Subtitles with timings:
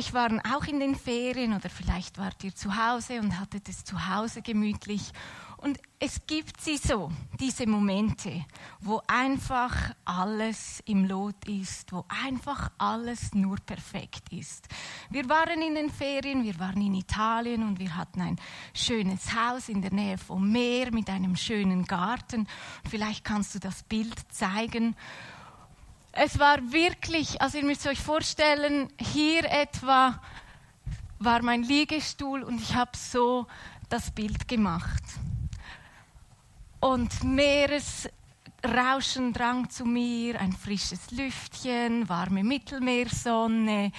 [0.00, 3.84] Euch waren auch in den Ferien oder vielleicht wart ihr zu Hause und hattet es
[3.84, 5.12] zu Hause gemütlich.
[5.58, 8.46] Und es gibt sie so, diese Momente,
[8.80, 14.68] wo einfach alles im Lot ist, wo einfach alles nur perfekt ist.
[15.10, 18.40] Wir waren in den Ferien, wir waren in Italien und wir hatten ein
[18.72, 22.46] schönes Haus in der Nähe vom Meer mit einem schönen Garten.
[22.88, 24.96] Vielleicht kannst du das Bild zeigen.
[26.22, 30.20] Es war wirklich, also ihr müsst euch vorstellen, hier etwa
[31.18, 33.46] war mein Liegestuhl und ich habe so
[33.88, 35.02] das Bild gemacht.
[36.78, 43.90] Und Meeresrauschen drang zu mir, ein frisches Lüftchen, warme Mittelmeersonne,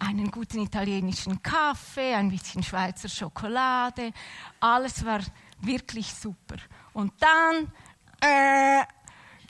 [0.00, 4.10] einen guten italienischen Kaffee, ein bisschen Schweizer Schokolade.
[4.58, 5.20] Alles war
[5.60, 6.56] wirklich super.
[6.94, 7.70] Und dann
[8.20, 8.82] äh,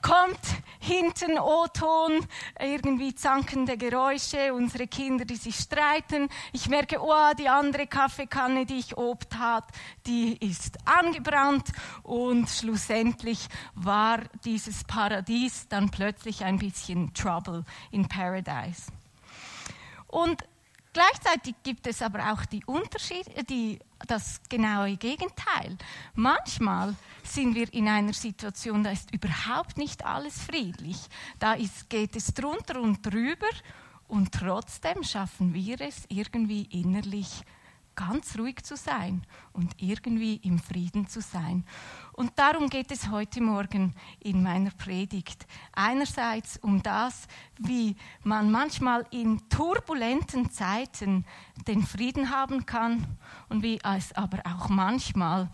[0.01, 0.39] kommt
[0.79, 2.25] hinten O-Ton,
[2.59, 6.29] irgendwie zankende Geräusche, unsere Kinder, die sich streiten.
[6.53, 9.65] Ich merke, oh, die andere Kaffeekanne, die ich obt hat,
[10.07, 11.69] die ist angebrannt
[12.03, 18.91] und schlussendlich war dieses Paradies dann plötzlich ein bisschen Trouble in Paradise.
[20.07, 20.43] Und
[20.93, 25.77] Gleichzeitig gibt es aber auch die Unterschiede, die, das genaue Gegenteil.
[26.15, 30.97] Manchmal sind wir in einer Situation, da ist überhaupt nicht alles friedlich.
[31.39, 33.49] Da ist, geht es drunter und drüber
[34.07, 37.43] und trotzdem schaffen wir es irgendwie innerlich
[37.95, 41.65] ganz ruhig zu sein und irgendwie im Frieden zu sein.
[42.13, 45.45] Und darum geht es heute Morgen in meiner Predigt.
[45.73, 51.25] Einerseits um das, wie man manchmal in turbulenten Zeiten
[51.67, 53.05] den Frieden haben kann
[53.49, 55.49] und wie es aber auch manchmal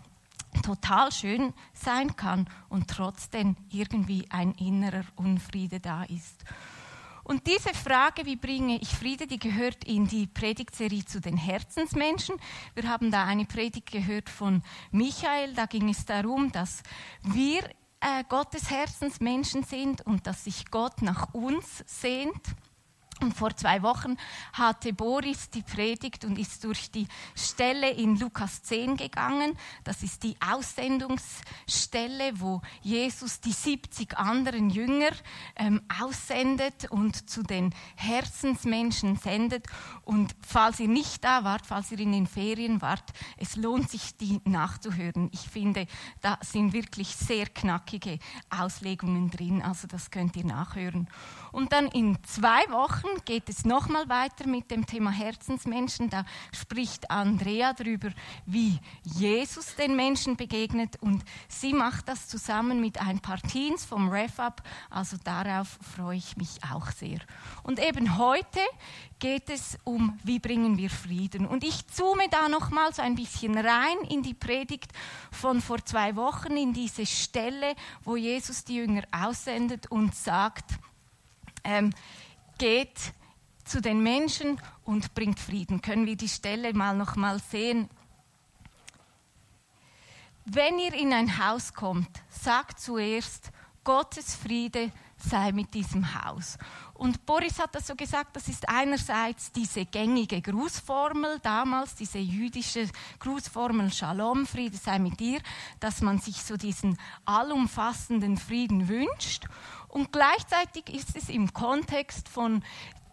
[0.62, 6.44] total schön sein kann und trotzdem irgendwie ein innerer Unfriede da ist.
[7.28, 12.36] Und diese Frage, wie bringe ich Friede, die gehört in die Predigtserie zu den Herzensmenschen.
[12.74, 14.62] Wir haben da eine Predigt gehört von
[14.92, 16.82] Michael, da ging es darum, dass
[17.22, 17.64] wir
[18.00, 22.40] äh, Gottes Herzensmenschen sind und dass sich Gott nach uns sehnt.
[23.20, 24.16] Und vor zwei Wochen
[24.52, 29.58] hatte Boris die Predigt und ist durch die Stelle in Lukas 10 gegangen.
[29.84, 35.10] Das ist die Aussendungsstelle, wo Jesus die 70 anderen Jünger
[35.56, 39.66] ähm, aussendet und zu den Herzensmenschen sendet.
[40.04, 44.16] Und falls ihr nicht da wart, falls ihr in den Ferien wart, es lohnt sich,
[44.16, 45.28] die nachzuhören.
[45.32, 45.86] Ich finde,
[46.20, 48.18] da sind wirklich sehr knackige
[48.50, 49.62] Auslegungen drin.
[49.62, 51.08] Also das könnt ihr nachhören.
[51.52, 56.10] Und dann in zwei Wochen geht es nochmal weiter mit dem Thema Herzensmenschen.
[56.10, 58.10] Da spricht Andrea darüber,
[58.46, 60.96] wie Jesus den Menschen begegnet.
[61.00, 64.62] Und sie macht das zusammen mit ein paar Teens vom RefUp.
[64.90, 67.18] Also darauf freue ich mich auch sehr.
[67.62, 68.60] Und eben heute
[69.18, 71.46] geht es um, wie bringen wir Frieden.
[71.46, 74.92] Und ich zoome da nochmal so ein bisschen rein in die Predigt
[75.30, 77.74] von vor zwei Wochen, in diese Stelle,
[78.04, 80.78] wo Jesus die Jünger aussendet und sagt,
[81.64, 81.92] ähm,
[82.58, 83.14] geht
[83.64, 85.80] zu den Menschen und bringt Frieden.
[85.80, 87.88] Können wir die Stelle mal noch mal sehen?
[90.44, 93.50] Wenn ihr in ein Haus kommt, sagt zuerst,
[93.84, 96.58] Gottes Friede sei mit diesem Haus.
[96.94, 102.88] Und Boris hat das so gesagt, das ist einerseits diese gängige Grußformel damals, diese jüdische
[103.18, 105.40] Grußformel Shalom, Friede sei mit dir,
[105.80, 109.46] dass man sich so diesen allumfassenden Frieden wünscht.
[109.88, 112.62] Und gleichzeitig ist es im Kontext von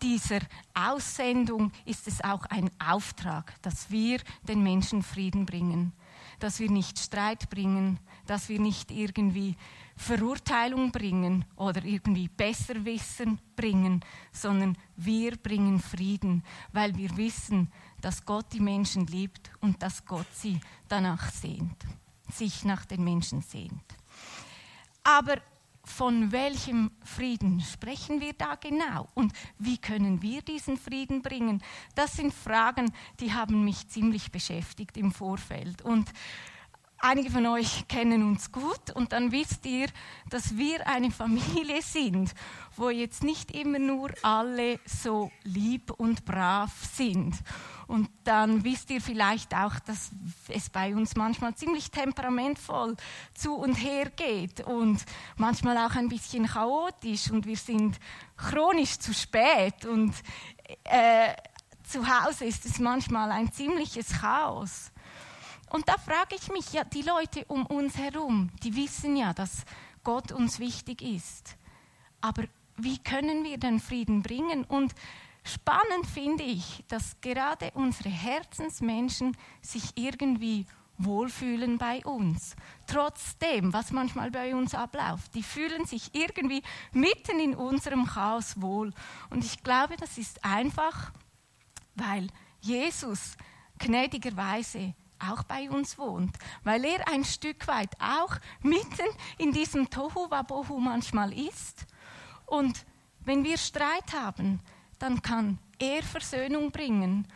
[0.02, 0.40] dieser
[0.74, 5.94] Aussendung ist es auch ein Auftrag, dass wir den Menschen Frieden bringen,
[6.40, 9.56] dass wir nicht Streit bringen, dass wir nicht irgendwie
[9.96, 16.44] Verurteilung bringen oder irgendwie Besserwissen bringen, sondern wir bringen Frieden,
[16.74, 17.72] weil wir wissen,
[18.02, 21.86] dass Gott die Menschen liebt und dass Gott sie danach sehnt,
[22.32, 23.84] sich nach den Menschen sehnt.
[25.04, 25.38] Aber
[25.86, 31.62] von welchem Frieden sprechen wir da genau und wie können wir diesen Frieden bringen?
[31.94, 36.12] Das sind Fragen, die haben mich ziemlich beschäftigt im Vorfeld und
[37.08, 39.86] Einige von euch kennen uns gut und dann wisst ihr,
[40.32, 42.34] dass wir eine Familie sind,
[42.78, 47.36] wo jetzt nicht immer nur alle so lieb und brav sind.
[47.86, 50.10] Und dann wisst ihr vielleicht auch, dass
[50.48, 52.96] es bei uns manchmal ziemlich temperamentvoll
[53.36, 55.06] zu und her geht und
[55.38, 58.00] manchmal auch ein bisschen chaotisch und wir sind
[58.36, 60.16] chronisch zu spät und
[60.86, 61.36] äh,
[61.84, 64.92] zu Hause ist es manchmal ein ziemliches Chaos.
[65.76, 69.66] Und da frage ich mich, ja, die Leute um uns herum, die wissen ja, dass
[70.06, 71.58] Gott uns wichtig ist.
[72.22, 72.46] Aber
[72.78, 74.64] wie können wir den Frieden bringen?
[74.64, 74.96] Und
[75.44, 80.66] spannend finde ich, dass gerade unsere Herzensmenschen sich irgendwie
[80.98, 82.56] wohlfühlen bei uns.
[82.88, 85.36] Trotzdem, was manchmal bei uns abläuft.
[85.36, 86.64] Die fühlen sich irgendwie
[86.94, 88.94] mitten in unserem Chaos wohl.
[89.30, 91.12] Und ich glaube, das ist einfach,
[91.96, 92.30] weil
[92.62, 93.36] Jesus
[93.78, 99.08] gnädigerweise auch bei uns wohnt, weil er ein Stück weit auch mitten
[99.38, 101.86] in diesem Tohu Wabohu manchmal ist.
[102.46, 102.86] Und
[103.22, 104.60] wenn wir Streit haben,
[105.00, 107.28] dann kann er Versöhnung bringen.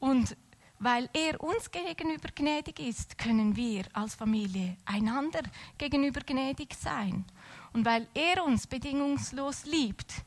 [0.00, 0.36] Und
[0.78, 5.42] weil er uns gegenüber gnädig ist, können wir als Familie einander
[5.76, 7.24] gegenüber gnädig sein.
[7.72, 10.24] Und weil er uns bedingungslos liebt,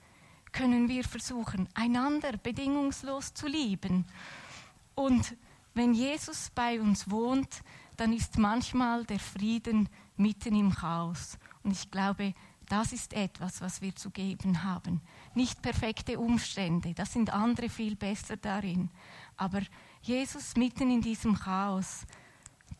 [0.52, 4.06] können wir versuchen, einander bedingungslos zu lieben.
[4.96, 5.36] Und
[5.74, 7.62] wenn Jesus bei uns wohnt,
[7.98, 11.38] dann ist manchmal der Frieden mitten im Chaos.
[11.64, 12.34] Und ich glaube,
[12.68, 15.02] das ist etwas, was wir zu geben haben.
[15.36, 18.90] Nicht perfekte Umstände, das sind andere viel besser darin.
[19.36, 19.62] Aber
[20.02, 22.06] Jesus mitten in diesem Chaos,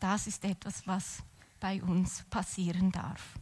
[0.00, 1.22] das ist etwas, was
[1.60, 3.34] bei uns passieren darf.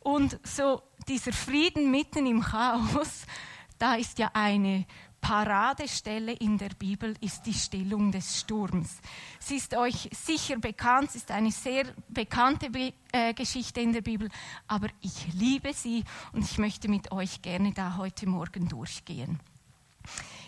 [0.00, 3.26] Und so dieser Frieden mitten im Chaos,
[3.78, 4.86] da ist ja eine
[5.26, 8.98] Paradestelle in der Bibel ist die Stillung des Sturms.
[9.40, 14.02] Sie ist euch sicher bekannt, es ist eine sehr bekannte Be äh, Geschichte in der
[14.02, 14.28] Bibel,
[14.68, 19.40] aber ich liebe sie und ich möchte mit euch gerne da heute Morgen durchgehen.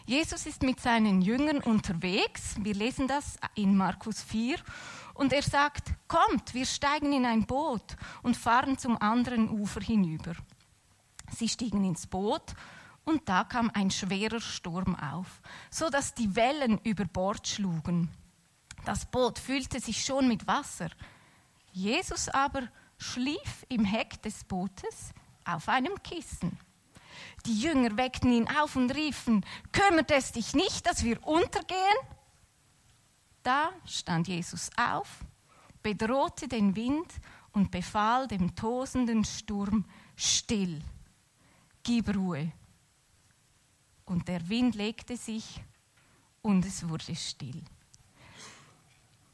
[0.07, 2.55] Jesus ist mit seinen Jüngern unterwegs.
[2.61, 4.59] Wir lesen das in Markus 4.
[5.15, 10.35] Und er sagt, kommt, wir steigen in ein Boot und fahren zum anderen Ufer hinüber.
[11.37, 12.55] Sie stiegen ins Boot
[13.09, 15.41] und da kam ein schwerer Sturm auf,
[15.71, 18.11] so dass die Wellen über Bord schlugen.
[18.85, 20.91] Das Boot füllte sich schon mit Wasser.
[21.73, 22.69] Jesus aber
[22.99, 25.15] schlief im Heck des Bootes
[25.47, 26.59] auf einem Kissen.
[27.47, 31.79] Die Jünger weckten ihn auf und riefen, kümmert es dich nicht, dass wir untergehen?
[33.43, 35.21] Da stand Jesus auf,
[35.83, 37.11] bedrohte den Wind
[37.53, 40.83] und befahl dem tosenden Sturm, still,
[41.83, 42.53] gib Ruhe.
[44.09, 45.61] Und der Wind legte sich
[46.41, 47.63] und es wurde still.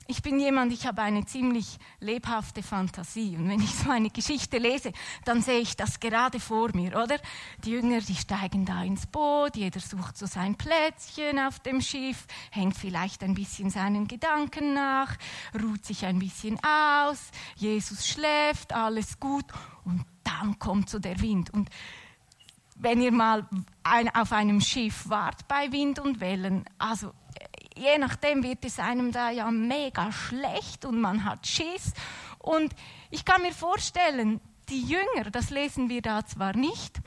[0.06, 3.36] Ich bin jemand, ich habe eine ziemlich lebhafte Fantasie.
[3.38, 4.92] Und wenn ich so eine Geschichte lese,
[5.24, 7.18] dann sehe ich das gerade vor mir, oder?
[7.64, 12.26] Die Jünger, die steigen da ins Boot, jeder sucht so sein Plätzchen auf dem Schiff,
[12.50, 15.16] hängt vielleicht ein bisschen seinen Gedanken nach,
[15.58, 19.46] ruht sich ein bisschen aus, Jesus schläft, alles gut.
[19.84, 21.48] Und dann kommt so der Wind.
[21.48, 21.70] Und
[22.74, 23.48] wenn ihr mal
[23.82, 27.12] ein, auf einem Schiff wart bei Wind und Wellen, also
[27.76, 31.92] je nachdem wird es einem da ja mega schlecht und man hat Schiss.
[32.38, 32.74] Und
[33.10, 37.00] ich kann mir vorstellen, die Jünger, das lesen wir da zwar nicht,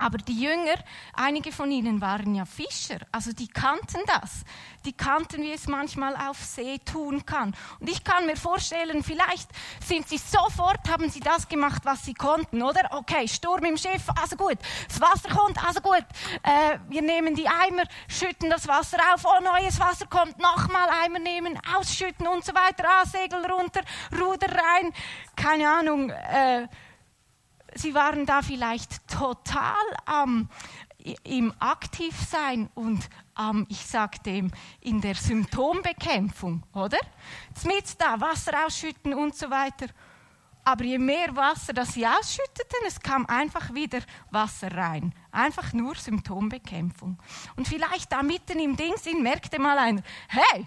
[0.00, 0.76] aber die Jünger,
[1.12, 4.44] einige von ihnen waren ja Fischer, also die kannten das.
[4.86, 7.54] Die kannten, wie es manchmal auf See tun kann.
[7.80, 9.50] Und ich kann mir vorstellen, vielleicht
[9.84, 12.88] sind sie sofort, haben sie das gemacht, was sie konnten, oder?
[12.92, 14.58] Okay, Sturm im Schiff, also gut.
[14.88, 16.04] Das Wasser kommt, also gut.
[16.42, 21.18] Äh, wir nehmen die Eimer, schütten das Wasser auf, oh, neues Wasser kommt, nochmal Eimer
[21.18, 22.84] nehmen, ausschütten und so weiter.
[22.88, 23.82] Ah, Segel runter,
[24.18, 24.92] Ruder rein,
[25.36, 26.08] keine Ahnung.
[26.08, 26.68] Äh,
[27.74, 29.74] sie waren da vielleicht total
[30.06, 30.48] am ähm,
[31.24, 33.08] im Aktivsein und
[33.38, 34.50] ähm, ich sage dem
[34.80, 36.98] in der Symptombekämpfung, oder?
[37.64, 39.86] Mit da Wasser ausschütten und so weiter.
[40.62, 44.00] Aber je mehr Wasser, das sie ausschütteten, es kam einfach wieder
[44.30, 45.14] Wasser rein.
[45.32, 47.18] Einfach nur Symptombekämpfung.
[47.56, 50.66] Und vielleicht da mitten im Ding sind, merkte mal einer, hey,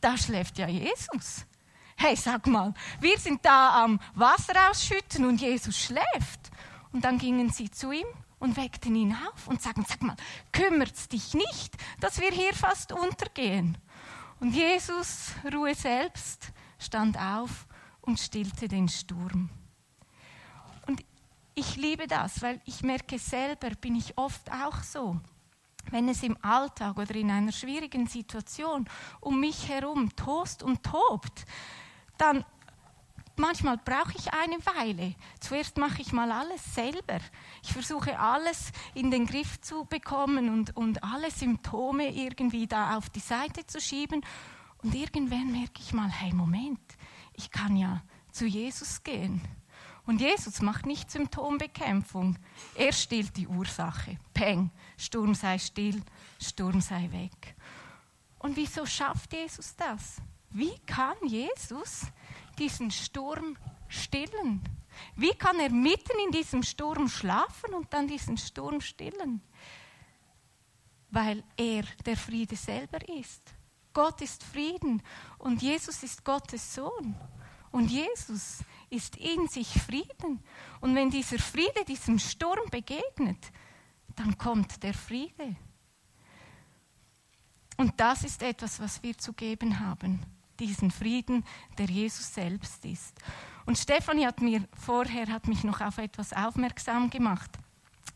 [0.00, 1.46] da schläft ja Jesus
[1.96, 6.50] hey, sag mal, wir sind da am Wasser ausschütten und Jesus schläft.
[6.92, 8.06] Und dann gingen sie zu ihm
[8.38, 10.16] und weckten ihn auf und sagten, sag mal,
[10.52, 13.78] kümmert es dich nicht, dass wir hier fast untergehen?
[14.40, 17.66] Und Jesus, Ruhe selbst, stand auf
[18.02, 19.48] und stillte den Sturm.
[20.86, 21.02] Und
[21.54, 25.20] ich liebe das, weil ich merke selber, bin ich oft auch so
[25.90, 28.88] wenn es im Alltag oder in einer schwierigen Situation
[29.20, 31.44] um mich herum tost und tobt,
[32.18, 32.44] dann
[33.36, 35.14] manchmal brauche ich eine Weile.
[35.40, 37.18] Zuerst mache ich mal alles selber.
[37.62, 43.10] Ich versuche alles in den Griff zu bekommen und, und alle Symptome irgendwie da auf
[43.10, 44.24] die Seite zu schieben.
[44.82, 46.80] Und irgendwann merke ich mal, hey Moment,
[47.32, 49.40] ich kann ja zu Jesus gehen.
[50.06, 52.38] Und Jesus macht nicht Symptombekämpfung.
[52.74, 54.18] Er stillt die Ursache.
[54.34, 56.02] Peng, Sturm sei still,
[56.38, 57.56] Sturm sei weg.
[58.38, 60.20] Und wieso schafft Jesus das?
[60.54, 62.06] Wie kann Jesus
[62.58, 63.58] diesen Sturm
[63.88, 64.62] stillen?
[65.14, 69.42] Wie kann er mitten in diesem Sturm schlafen und dann diesen Sturm stillen?
[71.14, 73.42] weil er der Friede selber ist.
[73.92, 75.00] Gott ist Frieden
[75.38, 77.14] und Jesus ist Gottes Sohn.
[77.70, 78.58] Und Jesus
[78.90, 80.42] ist in sich Frieden.
[80.80, 83.52] Und wenn dieser Friede diesem Sturm begegnet,
[84.16, 85.56] dann kommt der Friede.
[87.76, 90.20] Und das ist etwas, was wir zu geben haben,
[90.60, 91.44] diesen Frieden,
[91.78, 93.14] der Jesus selbst ist.
[93.66, 97.50] Und Stefanie hat mir vorher hat mich noch auf etwas aufmerksam gemacht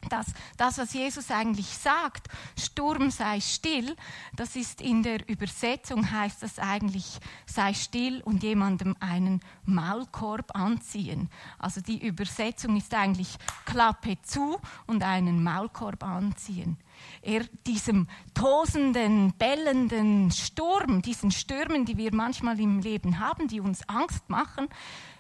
[0.09, 0.26] dass
[0.57, 2.28] das, was Jesus eigentlich sagt,
[2.59, 3.97] Sturm sei still,
[4.37, 11.28] das ist in der Übersetzung heißt das eigentlich sei still und jemandem einen Maulkorb anziehen.
[11.59, 16.78] Also die Übersetzung ist eigentlich Klappe zu und einen Maulkorb anziehen.
[17.23, 23.88] Er diesem tosenden, bellenden Sturm, diesen Stürmen, die wir manchmal im Leben haben, die uns
[23.88, 24.69] Angst machen,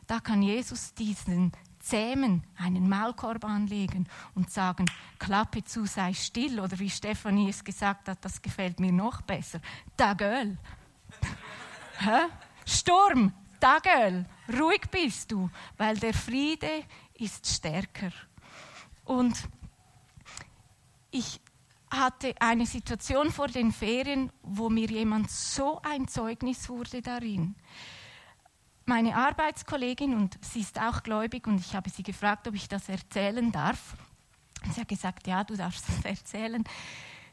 [0.06, 4.86] da kann Jesus diesen zähmen, einen Maulkorb anlegen und sagen,
[5.18, 6.60] Klappe zu, sei still.
[6.60, 9.60] Oder wie Stefanie es gesagt hat, das gefällt mir noch besser.
[9.96, 10.58] Dagöl.
[12.66, 14.26] Sturm, Dagöl.
[14.58, 18.12] Ruhig bist du, weil der Friede ist stärker.
[19.04, 19.36] Und
[21.10, 21.40] ich
[21.90, 27.54] hatte eine Situation vor den Ferien, wo mir jemand so ein Zeugnis wurde darin
[28.88, 32.88] meine Arbeitskollegin und sie ist auch gläubig und ich habe sie gefragt, ob ich das
[32.88, 33.96] erzählen darf.
[34.72, 36.64] Sie hat gesagt, ja, du darfst das erzählen.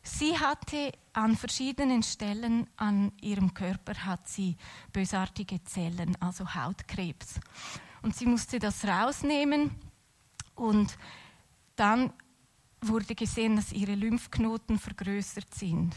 [0.03, 4.57] Sie hatte an verschiedenen Stellen an ihrem Körper hat sie
[4.91, 7.39] bösartige Zellen, also Hautkrebs.
[8.03, 9.71] Und sie musste das rausnehmen
[10.53, 10.95] und
[11.75, 12.13] dann
[12.87, 15.95] wurde gesehen, dass ihre Lymphknoten vergrößert sind.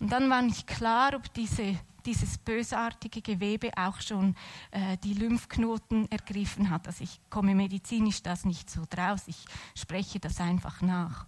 [0.00, 4.34] Und dann war nicht klar, ob diese dieses bösartige Gewebe auch schon
[4.70, 6.86] äh, die Lymphknoten ergriffen hat.
[6.86, 11.26] Also ich komme medizinisch das nicht so draus, ich spreche das einfach nach.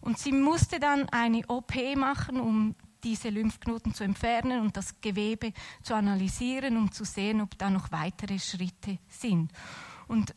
[0.00, 2.74] Und sie musste dann eine OP machen, um
[3.04, 5.52] diese Lymphknoten zu entfernen und das Gewebe
[5.82, 9.52] zu analysieren, um zu sehen, ob da noch weitere Schritte sind.
[10.08, 10.34] Und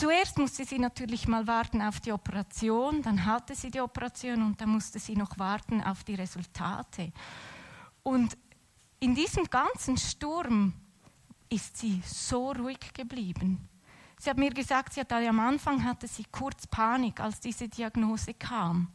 [0.00, 4.58] zuerst musste sie natürlich mal warten auf die Operation, dann hatte sie die Operation und
[4.58, 7.12] dann musste sie noch warten auf die Resultate.
[8.02, 8.38] Und
[8.98, 10.72] in diesem ganzen Sturm
[11.50, 13.68] ist sie so ruhig geblieben.
[14.18, 18.32] Sie hat mir gesagt, sie hat am Anfang hatte sie kurz Panik, als diese Diagnose
[18.32, 18.88] kam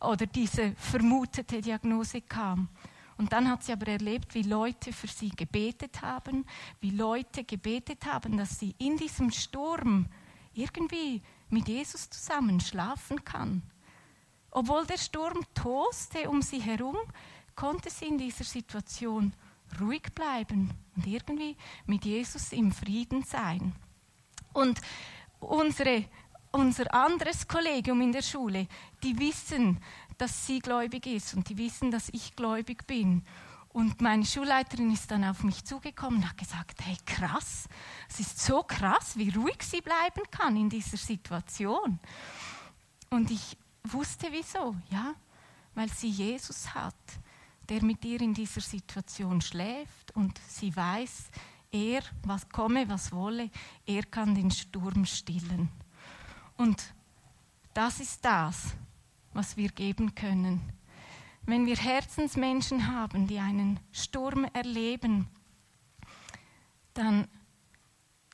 [0.00, 2.70] oder diese vermutete Diagnose kam.
[3.16, 6.44] Und dann hat sie aber erlebt, wie Leute für sie gebetet haben,
[6.80, 10.06] wie Leute gebetet haben, dass sie in diesem Sturm
[10.52, 13.62] irgendwie mit Jesus zusammen schlafen kann.
[14.50, 16.96] Obwohl der Sturm toste um sie herum,
[17.54, 19.32] konnte sie in dieser Situation
[19.80, 21.56] ruhig bleiben und irgendwie
[21.86, 23.74] mit Jesus im Frieden sein.
[24.52, 24.80] Und
[25.40, 26.04] unsere,
[26.52, 28.68] unser anderes Kollegium in der Schule,
[29.02, 29.80] die wissen,
[30.24, 33.22] dass sie gläubig ist und die wissen, dass ich gläubig bin.
[33.74, 37.68] Und meine Schulleiterin ist dann auf mich zugekommen und hat gesagt, hey krass,
[38.08, 41.98] es ist so krass, wie ruhig sie bleiben kann in dieser Situation.
[43.10, 45.14] Und ich wusste wieso, ja,
[45.74, 46.94] weil sie Jesus hat
[47.68, 51.30] der mit ihr in dieser Situation schläft und sie weiß,
[51.70, 53.50] er, was komme, was wolle,
[53.84, 55.68] er kann den Sturm stillen.
[56.56, 56.82] Und
[57.74, 58.74] das ist das,
[59.34, 60.60] was wir geben können.
[61.42, 65.26] Wenn wir Herzensmenschen haben, die einen Sturm erleben,
[66.94, 67.28] dann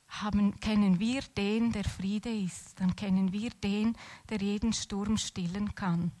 [0.07, 2.79] haben, kennen wir den, der Friede ist.
[2.79, 3.95] Dann kennen wir den,
[4.29, 6.11] der jeden Sturm stillen kann.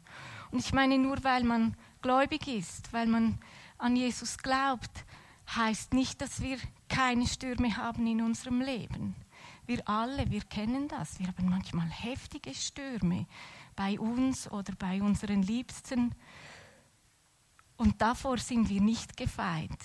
[0.51, 3.37] Und ich meine, nur weil man gläubig ist, weil man
[3.77, 5.05] an Jesus glaubt,
[5.55, 6.57] heißt nicht, dass wir
[6.89, 9.15] keine Stürme haben in unserem Leben.
[9.65, 11.19] Wir alle, wir kennen das.
[11.19, 13.27] Wir haben manchmal heftige Stürme
[13.81, 16.13] bei uns oder bei unseren Liebsten.
[17.77, 19.79] Und davor sind wir nicht gefeit.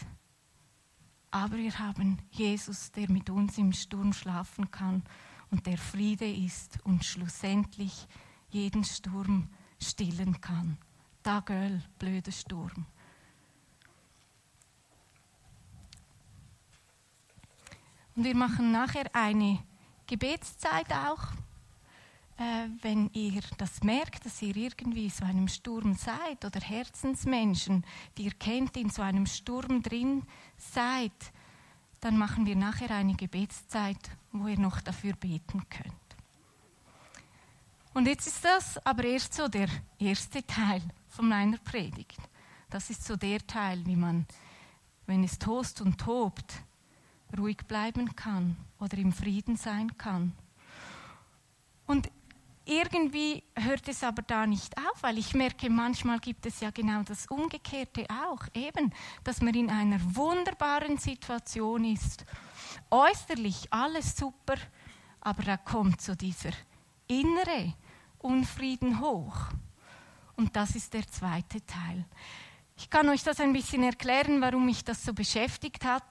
[1.31, 5.03] Aber wir haben Jesus, der mit uns im Sturm schlafen kann
[5.51, 8.07] und der Friede ist und schlussendlich
[8.51, 9.49] jeden Sturm
[9.81, 10.77] stillen kann.
[11.23, 12.85] Da göll, blöder Sturm.
[18.15, 19.65] Und wir machen nachher eine
[20.07, 21.29] Gebetszeit auch.
[22.39, 27.85] Äh, wenn ihr das merkt, dass ihr irgendwie so einem Sturm seid oder Herzensmenschen,
[28.19, 30.23] die ihr kennt, in so einem Sturm drin
[30.59, 31.13] seid,
[32.01, 35.95] dann machen wir nachher eine Gebetszeit, wo ihr noch dafür beten könnt.
[37.95, 42.21] Und jetzt ist das aber erst so der erste Teil von meiner Predigt.
[42.69, 44.27] Das ist so der Teil, wie man,
[45.07, 46.53] wenn es tost und tobt,
[47.39, 50.33] ruhig bleiben kann oder im Frieden sein kann.
[51.87, 52.11] Und
[52.67, 57.03] irgendwie hört es aber da nicht auf, weil ich merke, manchmal gibt es ja genau
[57.05, 58.93] das Umgekehrte auch, eben,
[59.25, 62.25] dass man in einer wunderbaren Situation ist,
[62.91, 64.57] äußerlich alles super,
[65.21, 66.51] aber da kommt so dieser
[67.07, 67.75] innere
[68.19, 69.37] Unfrieden hoch.
[70.35, 72.05] Und das ist der zweite Teil.
[72.77, 76.05] Ich kann euch das ein bisschen erklären, warum mich das so beschäftigt hat.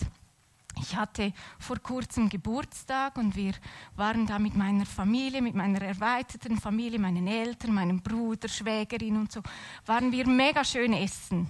[0.77, 3.53] Ich hatte vor kurzem Geburtstag und wir
[3.95, 9.31] waren da mit meiner Familie, mit meiner erweiterten Familie, meinen Eltern, meinem Bruder, Schwägerin und
[9.31, 9.41] so,
[9.85, 11.47] waren wir mega schön essen.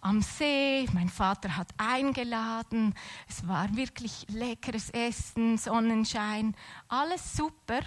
[0.00, 2.94] Am See, mein Vater hat eingeladen,
[3.28, 6.54] es war wirklich leckeres Essen, Sonnenschein,
[6.88, 7.80] alles super.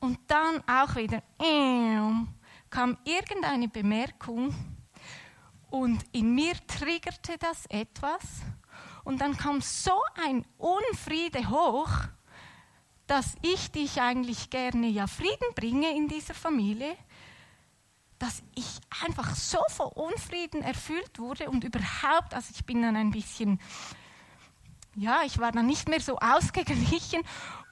[0.00, 2.26] Und dann auch wieder äh,
[2.70, 4.52] kam irgendeine Bemerkung
[5.70, 8.42] und in mir triggerte das etwas
[9.06, 11.90] und dann kam so ein Unfriede hoch,
[13.06, 16.96] dass ich dich eigentlich gerne ja Frieden bringe in dieser Familie,
[18.18, 23.12] dass ich einfach so von Unfrieden erfüllt wurde und überhaupt, also ich bin dann ein
[23.12, 23.60] bisschen,
[24.96, 27.22] ja, ich war dann nicht mehr so ausgeglichen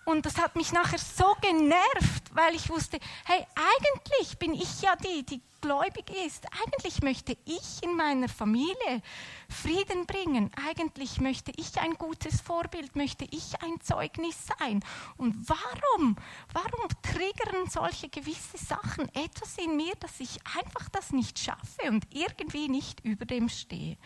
[0.04, 4.94] und das hat mich nachher so genervt, weil ich wusste, hey, eigentlich bin ich ja
[4.96, 6.44] die, die gläubig ist.
[6.62, 9.02] Eigentlich möchte ich in meiner Familie
[9.48, 10.50] Frieden bringen.
[10.68, 14.84] Eigentlich möchte ich ein gutes Vorbild, möchte ich ein Zeugnis sein.
[15.16, 16.16] Und warum,
[16.52, 22.06] warum triggern solche gewisse Sachen etwas in mir, dass ich einfach das nicht schaffe und
[22.12, 23.96] irgendwie nicht über dem stehe?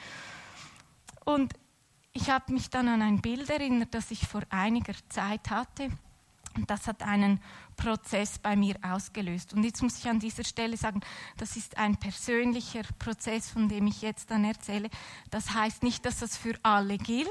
[1.25, 1.55] Und
[2.21, 5.89] ich habe mich dann an ein Bild erinnert, das ich vor einiger Zeit hatte.
[6.57, 7.41] Und das hat einen
[7.77, 9.55] Prozess bei mir ausgelöst.
[9.55, 11.01] Und jetzt muss ich an dieser Stelle sagen,
[11.37, 14.91] das ist ein persönlicher Prozess, von dem ich jetzt dann erzähle.
[15.31, 17.29] Das heißt nicht, dass das für alle gilt.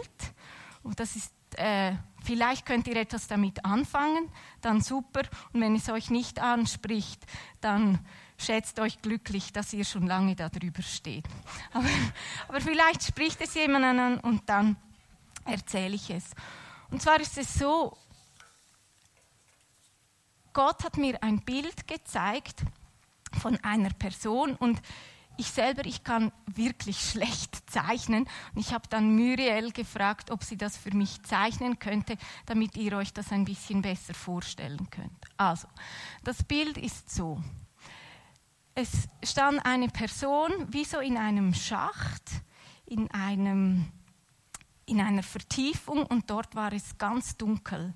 [0.83, 1.91] Und das ist, äh,
[2.23, 4.29] vielleicht könnt ihr etwas damit anfangen,
[4.61, 5.23] dann super.
[5.51, 7.25] Und wenn es euch nicht anspricht,
[7.59, 7.99] dann
[8.37, 11.25] schätzt euch glücklich, dass ihr schon lange darüber steht.
[11.73, 11.89] Aber,
[12.47, 14.75] aber vielleicht spricht es jemand an und dann
[15.45, 16.25] erzähle ich es.
[16.89, 17.97] Und zwar ist es so,
[20.53, 22.63] Gott hat mir ein Bild gezeigt
[23.39, 24.81] von einer Person und
[25.37, 28.27] ich selber, ich kann wirklich schlecht zeichnen.
[28.53, 32.97] Und ich habe dann Muriel gefragt, ob sie das für mich zeichnen könnte, damit ihr
[32.97, 35.11] euch das ein bisschen besser vorstellen könnt.
[35.37, 35.67] Also,
[36.23, 37.41] das Bild ist so.
[38.79, 42.29] Es stand eine Person wie so in einem Schacht,
[42.85, 43.91] in, einem,
[44.85, 47.95] in einer Vertiefung und dort war es ganz dunkel.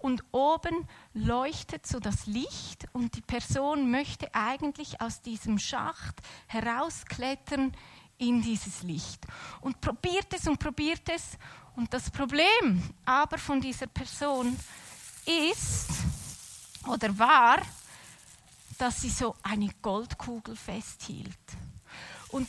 [0.00, 7.72] Und oben leuchtet so das Licht und die Person möchte eigentlich aus diesem Schacht herausklettern
[8.18, 9.26] in dieses Licht.
[9.62, 11.38] Und probiert es und probiert es.
[11.74, 14.54] Und das Problem aber von dieser Person
[15.24, 15.88] ist
[16.86, 17.62] oder war,
[18.78, 21.36] dass sie so eine Goldkugel festhielt.
[22.30, 22.48] Und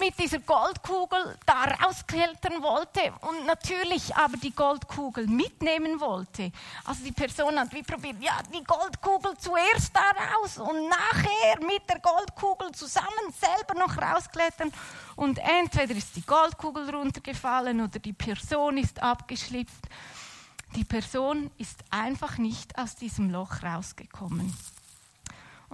[0.00, 6.50] mit dieser Goldkugel da rausklettern wollte und natürlich aber die Goldkugel mitnehmen wollte.
[6.84, 11.88] Also die Person hat wie probiert, ja, die Goldkugel zuerst da raus und nachher mit
[11.88, 14.72] der Goldkugel zusammen selber noch rausklettern.
[15.16, 19.88] Und entweder ist die Goldkugel runtergefallen oder die Person ist abgeschlüpft.
[20.74, 24.52] Die Person ist einfach nicht aus diesem Loch rausgekommen.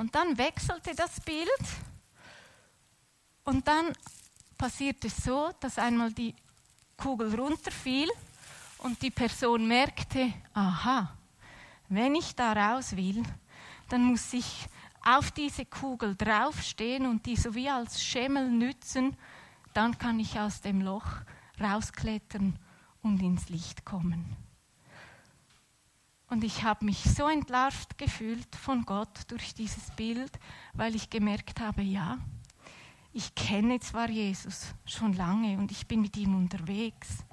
[0.00, 1.60] Und dann wechselte das Bild
[3.44, 3.92] und dann
[4.56, 6.34] passiert es so, dass einmal die
[6.96, 8.08] Kugel runterfiel
[8.78, 11.14] und die Person merkte, aha,
[11.90, 13.22] wenn ich da raus will,
[13.90, 14.68] dann muss ich
[15.04, 19.14] auf diese Kugel draufstehen und die so wie als Schemmel nützen,
[19.74, 21.08] dann kann ich aus dem Loch
[21.60, 22.58] rausklettern
[23.02, 24.34] und ins Licht kommen.
[26.30, 30.30] Und ich habe mich so entlarvt gefühlt von Gott durch dieses Bild,
[30.74, 32.18] weil ich gemerkt habe, ja,
[33.12, 37.24] ich kenne zwar Jesus schon lange und ich bin mit ihm unterwegs,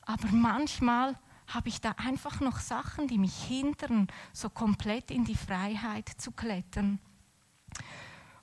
[0.00, 5.36] aber manchmal habe ich da einfach noch Sachen, die mich hindern, so komplett in die
[5.36, 6.98] Freiheit zu klettern.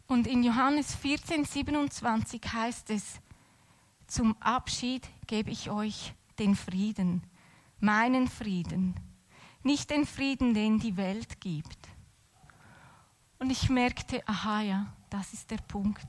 [0.06, 3.20] Und in Johannes 14, 27 heißt es,
[4.06, 7.24] zum Abschied gebe ich euch den Frieden,
[7.80, 8.94] meinen Frieden,
[9.64, 11.78] nicht den Frieden, den die Welt gibt.
[13.40, 16.08] Und ich merkte, aha ja, das ist der Punkt.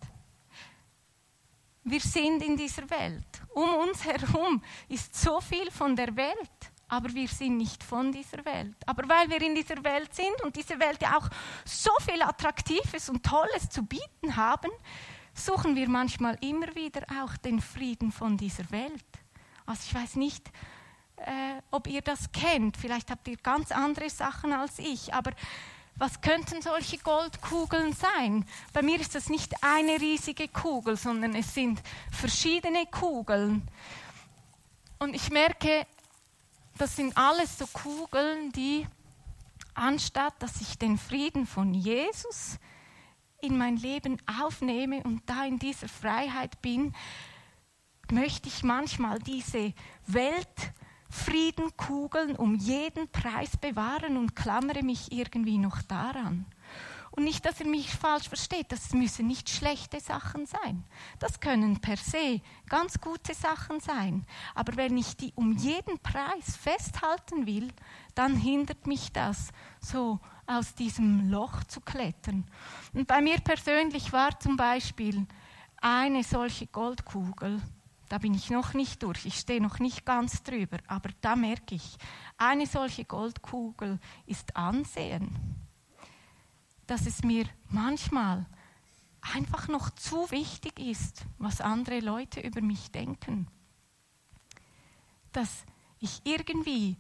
[1.83, 3.27] Wir sind in dieser Welt.
[3.55, 8.45] Um uns herum ist so viel von der Welt, aber wir sind nicht von dieser
[8.45, 8.77] Welt.
[8.87, 11.29] Aber weil wir in dieser Welt sind und diese Welt ja auch
[11.65, 14.71] so viel Attraktives und Tolles zu bieten haben,
[15.35, 19.05] suchen wir manchmal immer wieder auch den Frieden von dieser Welt.
[19.67, 20.51] Also ich weiß nicht,
[21.17, 22.77] äh, ob ihr das kennt.
[22.77, 25.33] Vielleicht habt ihr ganz andere Sachen als ich, aber
[25.97, 28.45] was könnten solche Goldkugeln sein?
[28.73, 33.63] Bei mir ist das nicht eine riesige Kugel, sondern es sind verschiedene Kugeln.
[34.99, 35.87] Und ich merke,
[36.79, 38.87] das sind alles so Kugeln, die
[39.75, 42.59] anstatt dass ich den Frieden von Jesus
[43.41, 46.95] in mein Leben aufnehme und da in dieser Freiheit bin,
[48.11, 49.75] möchte ich manchmal diese
[51.15, 56.47] Weltfriedenkugeln um jeden Preis bewahren und klammere mich irgendwie noch daran.
[57.13, 60.83] Und nicht, dass ihr mich falsch versteht, das müssen nicht schlechte Sachen sein.
[61.21, 64.27] Das können per se ganz gute Sachen sein.
[64.57, 67.73] Aber wenn ich die um jeden Preis festhalten will,
[68.17, 72.45] dann hindert mich das, so aus diesem Loch zu klettern.
[72.93, 75.25] Und bei mir persönlich war zum Beispiel
[75.81, 77.63] eine solche Goldkugel,
[78.09, 81.75] da bin ich noch nicht durch, ich stehe noch nicht ganz drüber, aber da merke
[81.75, 81.97] ich,
[82.37, 85.31] eine solche Goldkugel ist Ansehen.
[86.87, 88.47] Dass es mir manchmal
[89.33, 93.49] einfach noch zu wichtig ist, was andere Leute über mich denken.
[95.33, 95.65] Dass
[95.99, 96.99] ich irgendwie,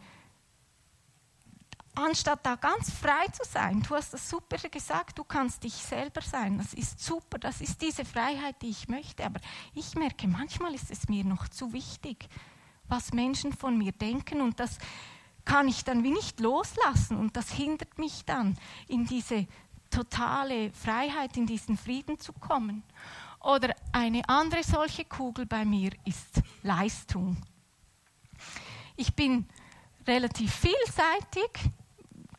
[1.95, 6.21] anstatt da ganz frei zu sein, du hast das super gesagt, du kannst dich selber
[6.21, 9.41] sein, das ist super, das ist diese Freiheit, die ich möchte, aber
[9.75, 12.29] ich merke, manchmal ist es mir noch zu wichtig,
[12.89, 14.79] was Menschen von mir denken und das
[15.45, 18.57] kann ich dann wie nicht loslassen und das hindert mich dann
[18.89, 19.47] in diese
[19.91, 22.83] totale Freiheit, in diesen Frieden zu kommen.
[23.41, 27.37] Oder eine andere solche Kugel bei mir ist Leistung.
[28.97, 29.47] Ich bin
[30.07, 31.51] relativ vielseitig,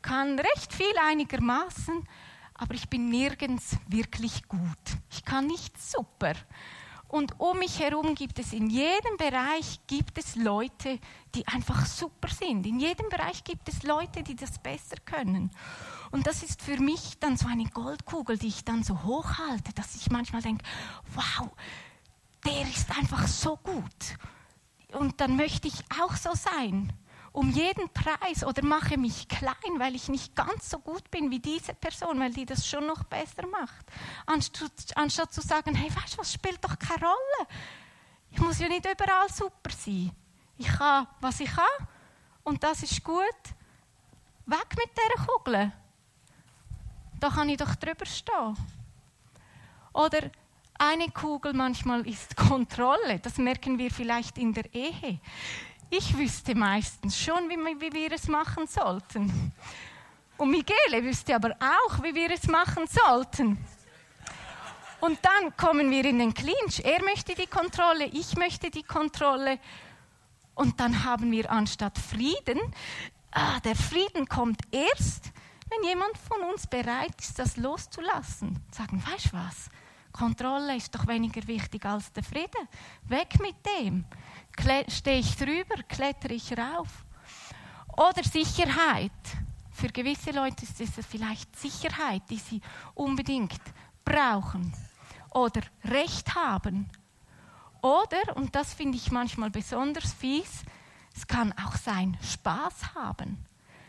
[0.06, 2.08] kann recht viel einigermaßen,
[2.54, 4.62] aber ich bin nirgends wirklich gut.
[5.10, 6.34] Ich kann nicht super.
[7.08, 11.00] Und um mich herum gibt es in jedem Bereich gibt es Leute,
[11.34, 12.68] die einfach super sind.
[12.68, 15.50] In jedem Bereich gibt es Leute, die das besser können.
[16.12, 19.96] Und das ist für mich dann so eine Goldkugel, die ich dann so hochhalte, dass
[19.96, 20.64] ich manchmal denke,
[21.16, 21.50] wow,
[22.46, 24.18] der ist einfach so gut.
[24.94, 26.94] Und dann möchte ich auch so sein,
[27.36, 31.40] um jeden Preis oder mache mich klein, weil ich nicht ganz so gut bin wie
[31.40, 33.86] diese Person, weil die das schon noch besser macht.
[34.26, 37.48] Anstatt, anstatt zu sagen, hey, weißt du was, spielt doch keine Rolle.
[38.32, 40.12] Ich muss ja nicht überall super sein.
[40.58, 41.88] Ich kann, was ich kann
[42.44, 43.42] und das ist gut.
[44.46, 45.72] Weg mit dieser Kugel
[47.20, 48.56] da kann ich doch drüber stehen.
[49.94, 50.30] Oder
[50.78, 53.20] eine Kugel manchmal ist Kontrolle.
[53.20, 55.20] Das merken wir vielleicht in der Ehe.
[55.90, 59.54] Ich wüsste meistens schon, wie, wir es machen sollten.
[60.38, 63.58] Und Michele wüsste aber auch, wie wir es machen sollten.
[65.00, 66.82] Und dann kommen wir in den Clinch.
[66.84, 69.60] Er möchte die Kontrolle, ich möchte die Kontrolle.
[70.56, 72.60] Und dann haben wir anstatt Frieden,
[73.32, 75.32] ah, der Frieden kommt erst,
[75.70, 79.70] wenn jemand von uns bereit ist, das loszulassen, sagen, weißt du was?
[80.12, 82.70] Kontrolle ist doch weniger wichtig als der Frieden.
[83.04, 84.06] Weg mit dem.
[84.88, 87.06] Stehe ich drüber, klettere ich rauf.
[87.98, 89.12] Oder Sicherheit.
[89.72, 92.62] Für gewisse Leute ist es vielleicht Sicherheit, die sie
[92.94, 93.62] unbedingt
[94.04, 94.74] brauchen.
[95.32, 96.90] Oder Recht haben.
[97.82, 100.64] Oder, und das finde ich manchmal besonders fies,
[101.16, 103.45] es kann auch sein, Spaß haben.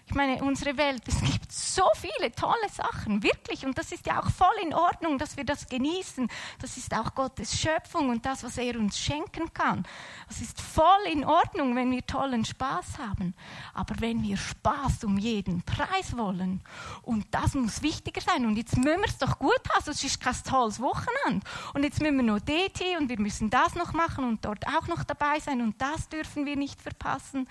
[0.09, 3.67] Ich meine, unsere Welt, es gibt so viele tolle Sachen, wirklich.
[3.67, 6.29] Und das ist ja auch voll in Ordnung, dass wir das genießen.
[6.61, 9.85] Das ist auch Gottes Schöpfung und das, was er uns schenken kann.
[10.31, 13.35] Es ist voll in Ordnung, wenn wir tollen Spaß haben.
[13.75, 16.61] Aber wenn wir Spaß um jeden Preis wollen,
[17.03, 20.21] und das muss wichtiger sein, und jetzt müssen wir es doch gut haben, sonst ist
[20.21, 21.45] kein tolles Wochenende.
[21.75, 24.87] Und jetzt müssen wir noch DT und wir müssen das noch machen und dort auch
[24.87, 27.49] noch dabei sein und das dürfen wir nicht verpassen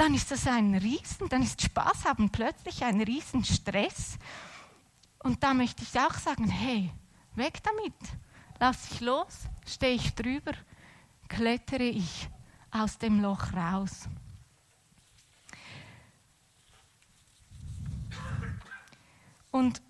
[0.00, 4.16] dann ist das ein Riesen, dann ist Spaß haben plötzlich ein Riesenstress.
[5.18, 6.90] Und da möchte ich auch sagen, hey,
[7.34, 7.92] weg damit.
[8.58, 10.52] Lass ich los, stehe ich drüber,
[11.28, 12.30] klettere ich
[12.70, 14.08] aus dem Loch raus.
[19.50, 19.82] Und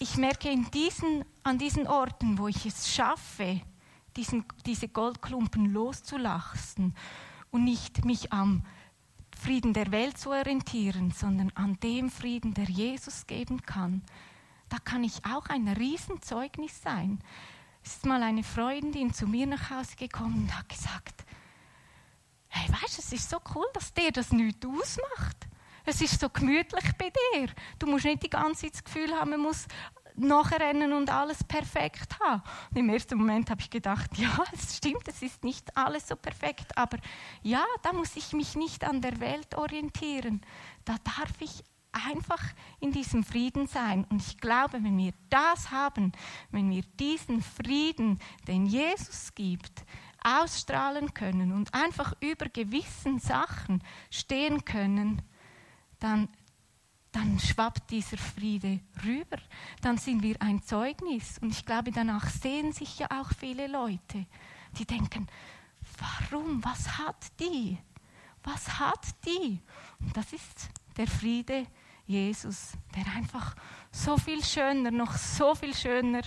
[0.00, 3.60] ich merke diesen, an diesen Orten, wo ich es schaffe,
[4.20, 6.94] diesen, diese Goldklumpen loszulassen
[7.50, 8.62] und nicht mich am
[9.34, 14.02] Frieden der Welt zu orientieren, sondern an dem Frieden, der Jesus geben kann,
[14.68, 17.20] da kann ich auch ein Riesenzeugnis sein.
[17.82, 21.24] Es ist mal eine Freundin zu mir nach Hause gekommen und hat gesagt,
[22.48, 25.48] hey, weißt du, es ist so cool, dass dir das nichts ausmacht.
[25.86, 27.48] Es ist so gemütlich bei dir.
[27.78, 29.66] Du musst nicht die ganze Zeit das Gefühl haben, man muss
[30.16, 32.42] nachrennen und alles perfekt haben.
[32.70, 36.16] Und Im ersten Moment habe ich gedacht, ja, es stimmt, es ist nicht alles so
[36.16, 36.98] perfekt, aber
[37.42, 40.40] ja, da muss ich mich nicht an der Welt orientieren.
[40.84, 42.42] Da darf ich einfach
[42.78, 44.06] in diesem Frieden sein.
[44.10, 46.12] Und ich glaube, wenn wir das haben,
[46.50, 49.84] wenn wir diesen Frieden, den Jesus gibt,
[50.22, 55.22] ausstrahlen können und einfach über gewissen Sachen stehen können,
[55.98, 56.28] dann
[57.12, 59.38] dann schwappt dieser Friede rüber.
[59.82, 61.38] Dann sind wir ein Zeugnis.
[61.38, 64.26] Und ich glaube, danach sehen sich ja auch viele Leute,
[64.78, 65.26] die denken,
[65.98, 67.78] warum, was hat die?
[68.42, 69.60] Was hat die?
[69.98, 71.66] Und das ist der Friede
[72.06, 73.54] Jesus, der einfach
[73.92, 76.22] so viel schöner, noch so viel schöner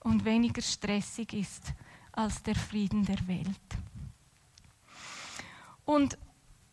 [0.00, 1.72] und weniger stressig ist
[2.12, 3.78] als der Frieden der Welt.
[5.84, 6.18] Und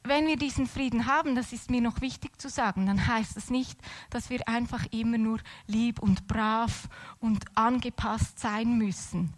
[0.08, 3.50] wenn wir diesen Frieden haben, das ist mir noch wichtig zu sagen, dann heißt das
[3.50, 6.88] nicht, dass wir einfach immer nur lieb und brav
[7.20, 9.34] und angepasst sein müssen.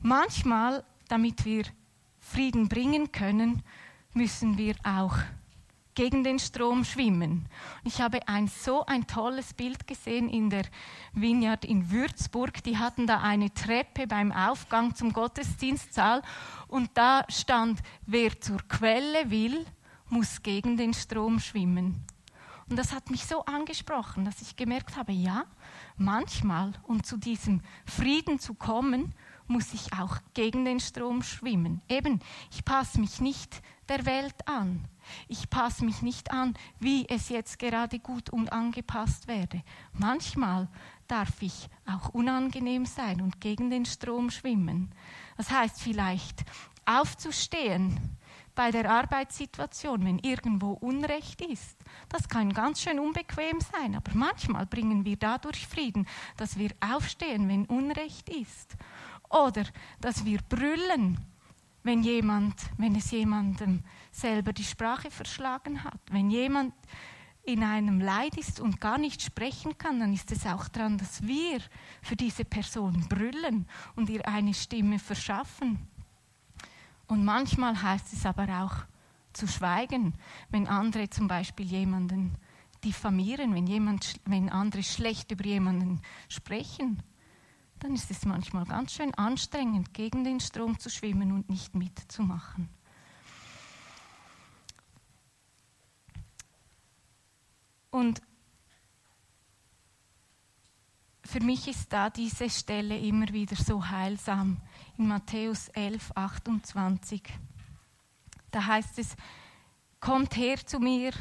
[0.00, 1.64] Manchmal, damit wir
[2.18, 3.62] Frieden bringen können,
[4.12, 5.16] müssen wir auch
[6.00, 7.46] gegen den Strom schwimmen.
[7.84, 10.62] Ich habe ein so ein tolles Bild gesehen in der
[11.12, 12.62] Vineyard in Würzburg.
[12.62, 16.22] Die hatten da eine Treppe beim Aufgang zum Gottesdienstsaal
[16.68, 19.66] und da stand, wer zur Quelle will,
[20.08, 22.02] muss gegen den Strom schwimmen.
[22.70, 25.44] Und das hat mich so angesprochen, dass ich gemerkt habe, ja,
[25.98, 29.14] manchmal, um zu diesem Frieden zu kommen,
[29.50, 31.82] muss ich auch gegen den Strom schwimmen.
[31.88, 34.86] Eben, ich passe mich nicht der Welt an.
[35.28, 39.62] Ich passe mich nicht an, wie es jetzt gerade gut und angepasst werde.
[39.92, 40.68] Manchmal
[41.08, 44.94] darf ich auch unangenehm sein und gegen den Strom schwimmen.
[45.36, 46.44] Das heißt vielleicht
[46.86, 47.98] aufzustehen
[48.54, 51.78] bei der Arbeitssituation, wenn irgendwo Unrecht ist.
[52.08, 57.48] Das kann ganz schön unbequem sein, aber manchmal bringen wir dadurch Frieden, dass wir aufstehen,
[57.48, 58.76] wenn Unrecht ist.
[59.30, 59.64] Oder
[60.00, 61.18] dass wir brüllen,
[61.82, 66.00] wenn, jemand, wenn es jemandem selber die Sprache verschlagen hat.
[66.10, 66.74] Wenn jemand
[67.44, 71.26] in einem Leid ist und gar nicht sprechen kann, dann ist es auch daran, dass
[71.26, 71.60] wir
[72.02, 73.66] für diese Person brüllen
[73.96, 75.78] und ihr eine Stimme verschaffen.
[77.06, 78.84] Und manchmal heißt es aber auch
[79.32, 80.14] zu schweigen,
[80.50, 82.34] wenn andere zum Beispiel jemanden
[82.84, 87.02] diffamieren, wenn, jemand, wenn andere schlecht über jemanden sprechen
[87.80, 92.68] dann ist es manchmal ganz schön anstrengend, gegen den Strom zu schwimmen und nicht mitzumachen.
[97.90, 98.22] Und
[101.24, 104.60] für mich ist da diese Stelle immer wieder so heilsam
[104.98, 107.22] in Matthäus 11, 28.
[108.50, 109.16] Da heißt es,
[110.00, 111.12] kommt her zu mir,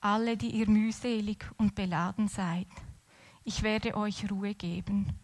[0.00, 2.68] alle, die ihr mühselig und beladen seid.
[3.42, 5.18] Ich werde euch Ruhe geben.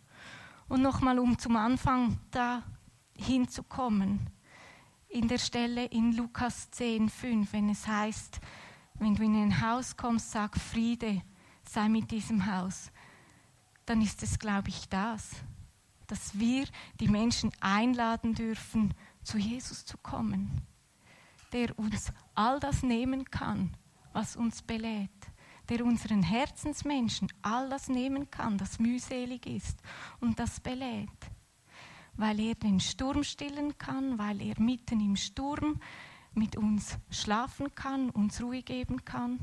[0.70, 2.62] Und nochmal, um zum Anfang da
[3.12, 4.30] hinzukommen,
[5.08, 8.40] in der Stelle in Lukas 10, 5, wenn es heißt,
[8.94, 11.22] wenn du in ein Haus kommst, sag Friede
[11.68, 12.92] sei mit diesem Haus,
[13.84, 15.30] dann ist es, glaube ich, das,
[16.06, 16.66] dass wir
[17.00, 20.62] die Menschen einladen dürfen, zu Jesus zu kommen,
[21.52, 23.76] der uns all das nehmen kann,
[24.12, 25.29] was uns belädt
[25.70, 29.78] der unseren Herzensmenschen all das nehmen kann, das mühselig ist
[30.20, 31.08] und das belädt.
[32.16, 35.80] Weil er den Sturm stillen kann, weil er mitten im Sturm
[36.34, 39.38] mit uns schlafen kann, uns Ruhe geben kann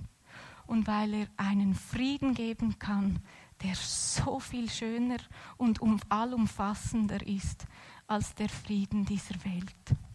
[0.67, 3.19] und weil er einen Frieden geben kann,
[3.63, 5.17] der so viel schöner
[5.57, 7.65] und allumfassender ist
[8.05, 10.06] als der Frieden dieser Welt.